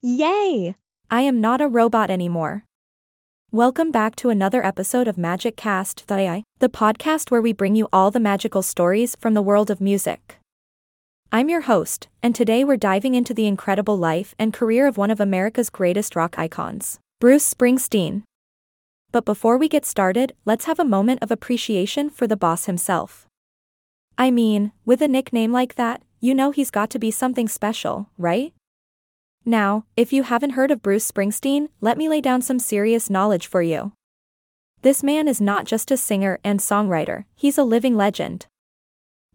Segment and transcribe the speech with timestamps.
[0.00, 0.76] Yay!
[1.10, 2.62] I am not a robot anymore.
[3.50, 8.12] Welcome back to another episode of Magic Cast, the podcast where we bring you all
[8.12, 10.36] the magical stories from the world of music.
[11.32, 15.10] I'm your host, and today we're diving into the incredible life and career of one
[15.10, 18.22] of America's greatest rock icons, Bruce Springsteen.
[19.10, 23.26] But before we get started, let's have a moment of appreciation for the boss himself.
[24.16, 28.10] I mean, with a nickname like that, you know he's got to be something special,
[28.16, 28.52] right?
[29.48, 33.46] Now, if you haven't heard of Bruce Springsteen, let me lay down some serious knowledge
[33.46, 33.92] for you.
[34.82, 38.46] This man is not just a singer and songwriter, he's a living legend.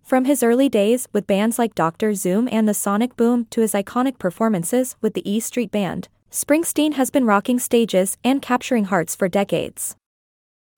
[0.03, 2.13] From his early days with bands like Dr.
[2.13, 6.93] Zoom and the Sonic Boom to his iconic performances with the E Street Band, Springsteen
[6.93, 9.95] has been rocking stages and capturing hearts for decades.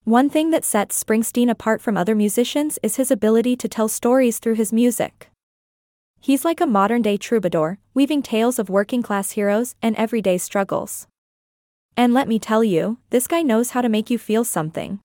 [0.05, 4.40] One thing that sets Springsteen apart from other musicians is his ability to tell stories
[4.40, 5.30] through his music.
[6.26, 11.06] He's like a modern day troubadour, weaving tales of working class heroes and everyday struggles.
[11.96, 15.02] And let me tell you, this guy knows how to make you feel something.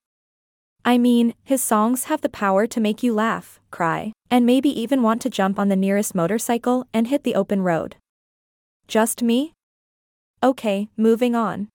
[0.83, 5.03] I mean, his songs have the power to make you laugh, cry, and maybe even
[5.03, 7.97] want to jump on the nearest motorcycle and hit the open road.
[8.89, 9.53] Just me?
[10.43, 11.69] Okay, moving on.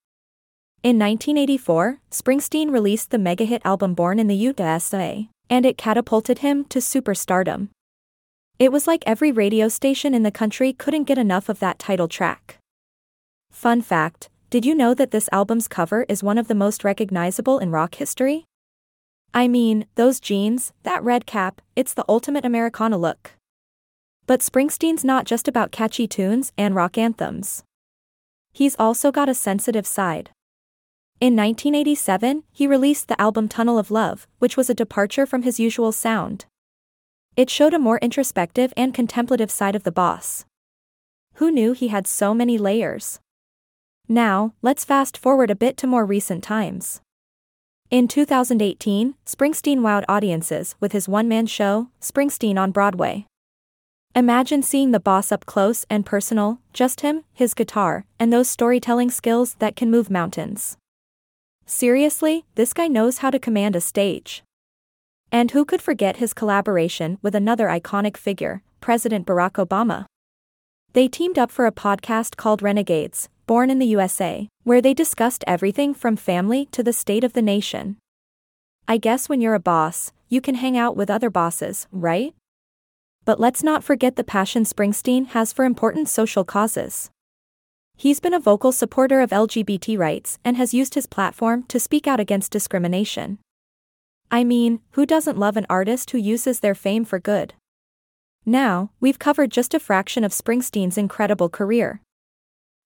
[0.82, 6.40] In 1984, Springsteen released the mega hit album Born in the USA, and it catapulted
[6.40, 7.70] him to superstardom.
[8.58, 12.08] It was like every radio station in the country couldn't get enough of that title
[12.08, 12.58] track.
[13.52, 17.60] Fun fact did you know that this album's cover is one of the most recognizable
[17.60, 18.46] in rock history?
[19.34, 23.32] I mean, those jeans, that red cap, it's the ultimate Americana look.
[24.28, 27.64] But Springsteen's not just about catchy tunes and rock anthems.
[28.54, 30.30] He's also got a sensitive side.
[31.20, 35.60] In 1987, he released the album Tunnel of Love, which was a departure from his
[35.60, 36.46] usual sound.
[37.36, 40.46] It showed a more introspective and contemplative side of the boss.
[41.36, 43.20] Who knew he had so many layers?
[44.08, 47.02] Now, let's fast forward a bit to more recent times.
[47.92, 53.26] In 2018, Springsteen wowed audiences with his one man show, Springsteen on Broadway.
[54.16, 59.12] Imagine seeing the boss up close and personal, just him, his guitar, and those storytelling
[59.12, 60.78] skills that can move mountains.
[61.66, 64.42] Seriously, this guy knows how to command a stage.
[65.36, 70.06] And who could forget his collaboration with another iconic figure, President Barack Obama?
[70.94, 75.44] They teamed up for a podcast called Renegades, Born in the USA, where they discussed
[75.46, 77.98] everything from family to the state of the nation.
[78.88, 82.34] I guess when you're a boss, you can hang out with other bosses, right?
[83.26, 87.12] But let's not forget the passion Springsteen has for important social causes.
[87.98, 92.08] He's been a vocal supporter of LGBT rights and has used his platform to speak
[92.08, 93.40] out against discrimination.
[94.32, 97.54] I mean, who doesn't love an artist who uses their fame for good?
[98.46, 102.02] Now, we've covered just a fraction of Springsteen's incredible career.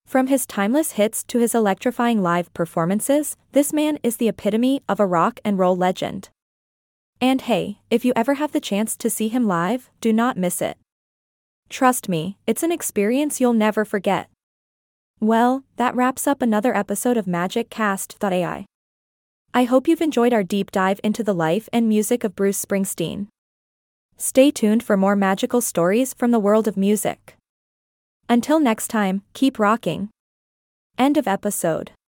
[0.06, 5.00] From his timeless hits to his electrifying live performances, this man is the epitome of
[5.00, 6.30] a rock and roll legend.
[7.22, 10.62] And hey, if you ever have the chance to see him live, do not miss
[10.62, 10.78] it.
[11.70, 14.30] Trust me, it's an experience you'll never forget.
[15.20, 18.66] Well, that wraps up another episode of Magic Cast.ai.
[19.54, 23.28] I hope you've enjoyed our deep dive into the life and music of Bruce Springsteen.
[24.16, 27.36] Stay tuned for more magical stories from the world of music.
[28.28, 30.10] Until next time, keep rocking.
[30.98, 31.92] End of episode.